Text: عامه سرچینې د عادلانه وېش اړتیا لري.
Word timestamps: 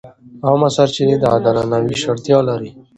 عامه 0.45 0.69
سرچینې 0.75 1.15
د 1.19 1.23
عادلانه 1.31 1.77
وېش 1.87 2.03
اړتیا 2.11 2.39
لري. 2.49 2.71